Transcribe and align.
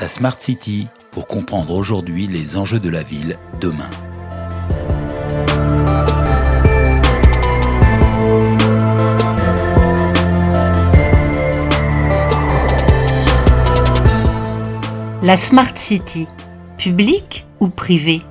La 0.00 0.08
Smart 0.08 0.40
City 0.40 0.88
pour 1.10 1.26
comprendre 1.26 1.74
aujourd'hui 1.74 2.26
les 2.26 2.56
enjeux 2.56 2.78
de 2.78 2.88
la 2.88 3.02
ville 3.02 3.38
demain. 3.60 3.84
La 15.22 15.36
Smart 15.36 15.76
City, 15.76 16.26
public 16.78 17.44
ou 17.60 17.68
privé? 17.68 18.22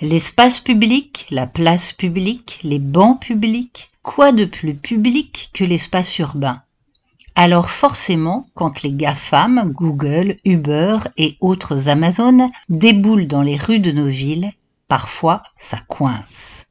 L'espace 0.00 0.60
public, 0.60 1.26
la 1.28 1.48
place 1.48 1.90
publique, 1.90 2.60
les 2.62 2.78
bancs 2.78 3.20
publics, 3.20 3.88
quoi 4.04 4.30
de 4.30 4.44
plus 4.44 4.74
public 4.74 5.50
que 5.52 5.64
l'espace 5.64 6.16
urbain? 6.20 6.62
Alors 7.34 7.68
forcément, 7.68 8.48
quand 8.54 8.82
les 8.82 8.92
GAFAM, 8.92 9.72
Google, 9.72 10.36
Uber 10.44 10.98
et 11.16 11.36
autres 11.40 11.88
Amazon 11.88 12.48
déboulent 12.68 13.26
dans 13.26 13.42
les 13.42 13.56
rues 13.56 13.80
de 13.80 13.90
nos 13.90 14.06
villes, 14.06 14.52
parfois 14.86 15.42
ça 15.56 15.78
coince. 15.88 16.67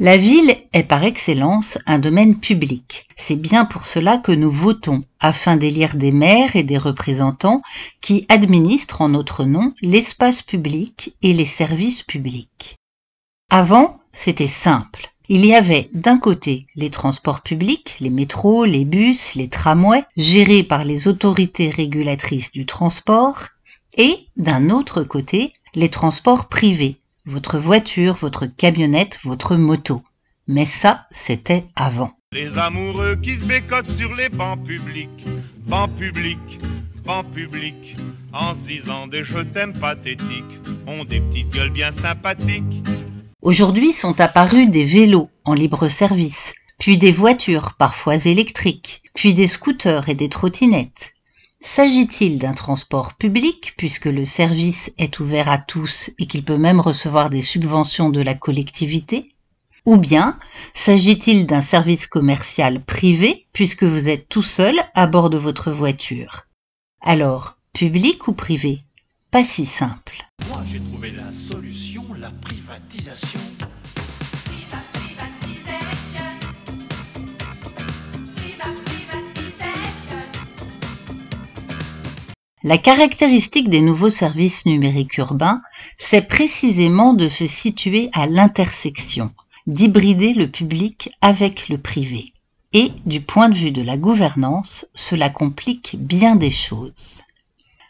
La 0.00 0.16
ville 0.16 0.54
est 0.72 0.84
par 0.84 1.02
excellence 1.02 1.76
un 1.84 1.98
domaine 1.98 2.38
public. 2.38 3.08
C'est 3.16 3.34
bien 3.34 3.64
pour 3.64 3.84
cela 3.84 4.16
que 4.16 4.30
nous 4.30 4.52
votons, 4.52 5.00
afin 5.18 5.56
d'élire 5.56 5.96
des 5.96 6.12
maires 6.12 6.54
et 6.54 6.62
des 6.62 6.78
représentants 6.78 7.62
qui 8.00 8.24
administrent 8.28 9.00
en 9.00 9.08
notre 9.08 9.44
nom 9.44 9.74
l'espace 9.82 10.40
public 10.40 11.16
et 11.22 11.32
les 11.32 11.44
services 11.44 12.04
publics. 12.04 12.76
Avant, 13.50 13.98
c'était 14.12 14.46
simple. 14.46 15.10
Il 15.28 15.44
y 15.44 15.52
avait 15.52 15.90
d'un 15.92 16.18
côté 16.18 16.68
les 16.76 16.90
transports 16.90 17.40
publics, 17.40 17.96
les 17.98 18.10
métros, 18.10 18.64
les 18.64 18.84
bus, 18.84 19.34
les 19.34 19.48
tramways, 19.48 20.04
gérés 20.16 20.62
par 20.62 20.84
les 20.84 21.08
autorités 21.08 21.70
régulatrices 21.70 22.52
du 22.52 22.66
transport, 22.66 23.46
et 23.96 24.28
d'un 24.36 24.70
autre 24.70 25.02
côté 25.02 25.54
les 25.74 25.88
transports 25.88 26.46
privés, 26.46 27.00
votre 27.28 27.58
voiture, 27.58 28.14
votre 28.14 28.46
camionnette, 28.46 29.18
votre 29.22 29.54
moto. 29.56 30.02
Mais 30.46 30.64
ça, 30.64 31.06
c'était 31.10 31.66
avant. 31.76 32.10
Les 32.32 32.56
amoureux 32.56 33.16
qui 33.16 33.36
se 33.36 33.44
bécotent 33.44 33.90
sur 33.90 34.14
les 34.14 34.30
bancs 34.30 34.64
publics, 34.64 35.26
bancs 35.66 35.94
publics, 35.96 36.58
bancs 37.04 37.30
publics, 37.32 37.96
en 38.32 38.54
se 38.54 38.60
disant 38.60 39.06
des 39.06 39.24
je 39.24 39.40
t'aime 39.40 39.74
pathétiques, 39.74 40.58
ont 40.86 41.04
des 41.04 41.20
petites 41.20 41.50
gueules 41.50 41.70
bien 41.70 41.92
sympathiques. 41.92 42.82
Aujourd'hui 43.42 43.92
sont 43.92 44.18
apparus 44.20 44.70
des 44.70 44.84
vélos 44.84 45.28
en 45.44 45.52
libre 45.52 45.88
service, 45.88 46.54
puis 46.78 46.96
des 46.96 47.12
voitures 47.12 47.74
parfois 47.78 48.16
électriques, 48.16 49.02
puis 49.14 49.34
des 49.34 49.48
scooters 49.48 50.08
et 50.08 50.14
des 50.14 50.30
trottinettes. 50.30 51.14
S'agit-il 51.60 52.38
d'un 52.38 52.54
transport 52.54 53.14
public 53.14 53.74
puisque 53.76 54.06
le 54.06 54.24
service 54.24 54.92
est 54.96 55.18
ouvert 55.18 55.48
à 55.48 55.58
tous 55.58 56.10
et 56.18 56.26
qu'il 56.26 56.44
peut 56.44 56.58
même 56.58 56.80
recevoir 56.80 57.30
des 57.30 57.42
subventions 57.42 58.10
de 58.10 58.20
la 58.20 58.34
collectivité? 58.34 59.34
Ou 59.84 59.96
bien 59.96 60.38
s'agit-il 60.74 61.46
d'un 61.46 61.62
service 61.62 62.06
commercial 62.06 62.84
privé 62.84 63.46
puisque 63.52 63.84
vous 63.84 64.08
êtes 64.08 64.28
tout 64.28 64.42
seul 64.42 64.76
à 64.94 65.06
bord 65.06 65.30
de 65.30 65.38
votre 65.38 65.72
voiture? 65.72 66.46
Alors, 67.00 67.58
public 67.72 68.28
ou 68.28 68.32
privé? 68.32 68.84
Pas 69.30 69.44
si 69.44 69.66
simple. 69.66 70.26
Moi 70.48 70.62
j'ai 70.70 70.80
trouvé 70.80 71.10
la 71.10 71.32
solution, 71.32 72.04
la 72.18 72.30
privatisation. 72.30 73.40
La 82.68 82.76
caractéristique 82.76 83.70
des 83.70 83.80
nouveaux 83.80 84.10
services 84.10 84.66
numériques 84.66 85.16
urbains, 85.16 85.62
c'est 85.96 86.28
précisément 86.28 87.14
de 87.14 87.26
se 87.26 87.46
situer 87.46 88.10
à 88.12 88.26
l'intersection, 88.26 89.30
d'hybrider 89.66 90.34
le 90.34 90.50
public 90.50 91.08
avec 91.22 91.70
le 91.70 91.78
privé. 91.78 92.34
Et 92.74 92.92
du 93.06 93.22
point 93.22 93.48
de 93.48 93.54
vue 93.54 93.70
de 93.70 93.80
la 93.80 93.96
gouvernance, 93.96 94.86
cela 94.92 95.30
complique 95.30 95.96
bien 95.98 96.36
des 96.36 96.50
choses. 96.50 97.22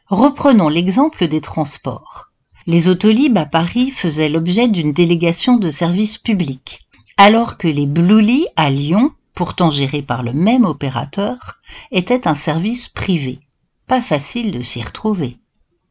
Reprenons 0.06 0.68
l'exemple 0.68 1.26
des 1.26 1.40
transports. 1.40 2.28
Les 2.68 2.86
autolibes 2.88 3.38
à 3.38 3.46
Paris 3.46 3.90
faisaient 3.90 4.28
l'objet 4.28 4.68
d'une 4.68 4.92
délégation 4.92 5.56
de 5.56 5.72
services 5.72 6.18
publics, 6.18 6.78
alors 7.16 7.58
que 7.58 7.66
les 7.66 7.86
Bluely 7.86 8.46
à 8.54 8.70
Lyon, 8.70 9.10
pourtant 9.34 9.72
gérés 9.72 10.02
par 10.02 10.22
le 10.22 10.32
même 10.32 10.64
opérateur, 10.64 11.58
étaient 11.90 12.28
un 12.28 12.36
service 12.36 12.86
privé 12.88 13.40
pas 13.88 14.02
facile 14.02 14.52
de 14.52 14.62
s'y 14.62 14.82
retrouver. 14.82 15.38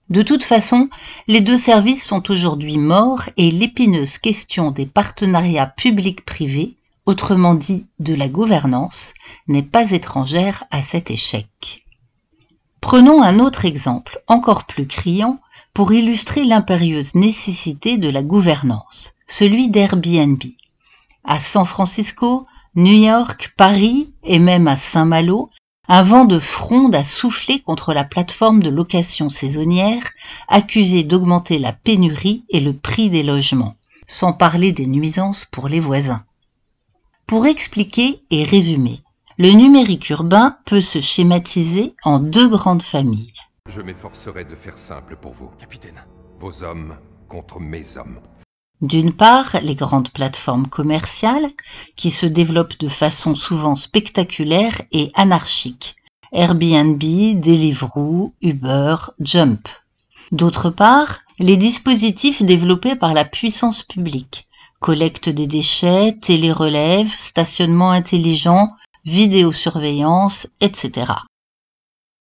De 0.09 0.21
toute 0.21 0.45
façon, 0.45 0.89
les 1.27 1.41
deux 1.41 1.57
services 1.57 2.05
sont 2.05 2.31
aujourd'hui 2.31 2.77
morts 2.77 3.23
et 3.35 3.51
l'épineuse 3.51 4.17
question 4.19 4.71
des 4.71 4.85
partenariats 4.85 5.67
publics-privés, 5.67 6.75
autrement 7.05 7.55
dit 7.55 7.85
de 7.99 8.13
la 8.13 8.29
gouvernance, 8.29 9.13
n'est 9.49 9.63
pas 9.63 9.91
étrangère 9.91 10.63
à 10.71 10.81
cet 10.81 11.11
échec. 11.11 11.81
Prenons 12.79 13.21
un 13.21 13.39
autre 13.39 13.65
exemple, 13.65 14.21
encore 14.27 14.65
plus 14.65 14.87
criant, 14.87 15.41
pour 15.73 15.91
illustrer 15.91 16.45
l'impérieuse 16.45 17.15
nécessité 17.15 17.97
de 17.97 18.09
la 18.09 18.23
gouvernance, 18.23 19.13
celui 19.27 19.67
d'Airbnb. 19.67 20.41
À 21.25 21.41
San 21.41 21.65
Francisco, 21.65 22.47
New 22.75 23.03
York, 23.03 23.53
Paris 23.57 24.13
et 24.23 24.39
même 24.39 24.67
à 24.67 24.77
Saint-Malo, 24.77 25.49
un 25.87 26.03
vent 26.03 26.25
de 26.25 26.39
fronde 26.39 26.95
a 26.95 27.03
soufflé 27.03 27.61
contre 27.61 27.93
la 27.93 28.03
plateforme 28.03 28.61
de 28.61 28.69
location 28.69 29.29
saisonnière, 29.29 30.03
accusée 30.47 31.03
d'augmenter 31.03 31.59
la 31.59 31.73
pénurie 31.73 32.43
et 32.49 32.59
le 32.59 32.73
prix 32.73 33.09
des 33.09 33.23
logements, 33.23 33.75
sans 34.05 34.33
parler 34.33 34.71
des 34.71 34.87
nuisances 34.87 35.45
pour 35.45 35.69
les 35.69 35.79
voisins. 35.79 36.23
Pour 37.25 37.45
expliquer 37.45 38.21
et 38.31 38.43
résumer, 38.43 39.01
le 39.37 39.51
numérique 39.51 40.09
urbain 40.09 40.57
peut 40.65 40.81
se 40.81 40.99
schématiser 40.99 41.93
en 42.03 42.19
deux 42.19 42.49
grandes 42.49 42.83
familles. 42.83 43.33
Je 43.67 43.81
m'efforcerai 43.81 44.45
de 44.45 44.55
faire 44.55 44.77
simple 44.77 45.15
pour 45.15 45.33
vous, 45.33 45.49
capitaine. 45.59 46.03
Vos 46.39 46.63
hommes 46.63 46.95
contre 47.27 47.59
mes 47.59 47.97
hommes. 47.97 48.19
D'une 48.81 49.11
part, 49.11 49.57
les 49.63 49.73
grandes 49.73 50.09
plateformes 50.09 50.67
commerciales 50.67 51.49
qui 51.95 52.11
se 52.11 52.27
développent 52.27 52.79
de 52.79 52.89
façon 52.89 53.33
souvent 53.33 53.75
spectaculaire 53.75 54.81
et 54.91 55.11
anarchique. 55.15 55.95
Airbnb, 56.31 56.99
Deliveroo, 56.99 58.33
Uber, 58.41 58.95
Jump. 59.19 59.67
D'autre 60.31 60.69
part, 60.69 61.21
les 61.39 61.57
dispositifs 61.57 62.43
développés 62.43 62.95
par 62.95 63.13
la 63.13 63.25
puissance 63.25 63.81
publique. 63.81 64.47
Collecte 64.79 65.29
des 65.29 65.47
déchets, 65.47 66.15
télérelève, 66.21 67.09
stationnement 67.17 67.89
intelligent, 67.89 68.75
vidéosurveillance, 69.05 70.49
etc. 70.61 71.13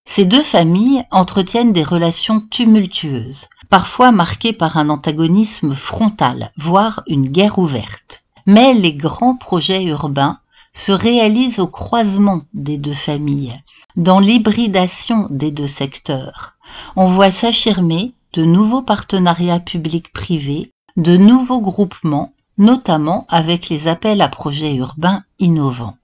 Ces 0.09 0.25
deux 0.25 0.43
familles 0.43 1.05
entretiennent 1.11 1.73
des 1.73 1.83
relations 1.83 2.41
tumultueuses, 2.41 3.49
parfois 3.69 4.13
marquées 4.13 4.53
par 4.53 4.77
un 4.77 4.89
antagonisme 4.89 5.75
frontal, 5.75 6.53
voire 6.57 7.03
une 7.07 7.29
guerre 7.29 7.59
ouverte. 7.59 8.23
Mais 8.47 8.75
les 8.75 8.95
grands 8.95 9.37
projets 9.37 9.85
urbains 9.85 10.39
se 10.75 10.93
réalisent 10.93 11.59
au 11.59 11.67
croisement 11.67 12.43
des 12.55 12.79
deux 12.79 12.95
familles, 12.95 13.61
dans 13.97 14.21
l'hybridation 14.21 15.27
des 15.31 15.51
deux 15.51 15.69
secteurs. 15.69 16.55
On 16.97 17.11
voit 17.11 17.31
s'affirmer 17.31 18.13
de 18.35 18.45
nouveaux 18.45 18.83
partenariats 18.83 19.61
publics-privés, 19.61 20.71
de 20.97 21.17
nouveaux 21.17 21.61
groupements, 21.61 22.33
notamment 22.59 23.27
avec 23.29 23.69
les 23.69 23.89
appels 23.89 24.21
à 24.21 24.29
projets 24.29 24.75
urbains 24.75 25.25
innovants. 25.39 25.97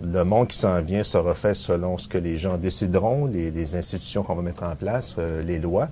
Le 0.00 0.24
monde 0.24 0.48
qui 0.48 0.56
s'en 0.56 0.80
vient 0.80 1.02
sera 1.02 1.34
fait 1.34 1.54
selon 1.54 1.98
ce 1.98 2.06
que 2.06 2.18
les 2.18 2.36
gens 2.36 2.56
décideront, 2.56 3.26
les, 3.26 3.76
institutions 3.76 4.22
qu'on 4.22 4.36
va 4.36 4.42
mettre 4.42 4.62
en 4.62 4.76
place, 4.76 5.16
euh, 5.18 5.42
les 5.42 5.58
lois. 5.58 5.88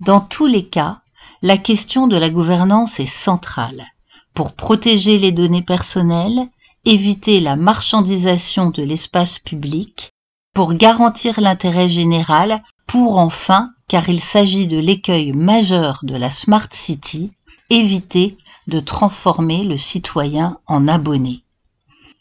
Dans 0.00 0.20
tous 0.20 0.46
les 0.46 0.64
cas, 0.64 1.02
la 1.42 1.58
question 1.58 2.06
de 2.06 2.16
la 2.16 2.30
gouvernance 2.30 3.00
est 3.00 3.06
centrale 3.06 3.86
pour 4.32 4.52
protéger 4.52 5.18
les 5.18 5.30
données 5.30 5.62
personnelles, 5.62 6.48
éviter 6.86 7.40
la 7.40 7.56
marchandisation 7.56 8.70
de 8.70 8.82
l'espace 8.82 9.38
public, 9.38 10.10
pour 10.54 10.72
garantir 10.72 11.40
l'intérêt 11.40 11.90
général, 11.90 12.62
pour 12.86 13.18
enfin, 13.18 13.68
car 13.88 14.08
il 14.08 14.20
s'agit 14.20 14.66
de 14.66 14.78
l'écueil 14.78 15.32
majeur 15.32 16.00
de 16.02 16.16
la 16.16 16.30
Smart 16.30 16.68
City, 16.72 17.32
éviter 17.68 18.38
de 18.68 18.80
transformer 18.80 19.64
le 19.64 19.76
citoyen 19.76 20.58
en 20.66 20.88
abonné. 20.88 21.42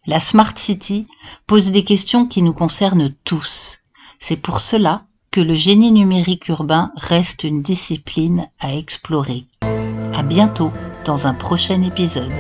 La 0.06 0.20
Smart 0.20 0.58
City 0.58 1.08
pose 1.48 1.72
des 1.72 1.86
questions 1.86 2.26
qui 2.26 2.42
nous 2.42 2.54
concernent 2.54 3.14
tous. 3.24 3.78
C'est 4.20 4.38
pour 4.42 4.60
cela 4.60 5.04
que 5.32 5.42
le 5.42 5.56
génie 5.56 5.92
numérique 5.92 6.48
urbain 6.48 6.92
reste 6.96 7.44
une 7.44 7.62
discipline 7.62 8.48
à 8.60 8.76
explorer. 8.76 9.46
À 10.14 10.24
bientôt 10.24 10.72
dans 11.06 11.28
un 11.28 11.34
prochain 11.34 11.82
épisode. 11.84 12.32